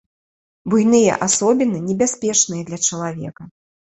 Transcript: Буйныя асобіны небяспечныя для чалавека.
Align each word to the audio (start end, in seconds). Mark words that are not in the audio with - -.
Буйныя 0.73 1.17
асобіны 1.27 1.81
небяспечныя 1.89 2.63
для 2.71 2.79
чалавека. 2.89 3.43